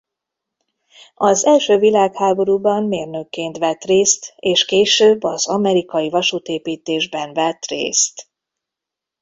[1.15, 8.27] Az első világháborúban mérnökként vett részt és később az amerikai vasútépítésben vett részt.